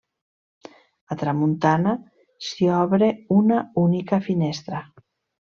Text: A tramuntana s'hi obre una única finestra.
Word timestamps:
A 1.15 1.17
tramuntana 1.23 1.93
s'hi 2.47 2.71
obre 2.79 3.11
una 3.37 3.61
única 3.85 4.21
finestra. 4.31 4.83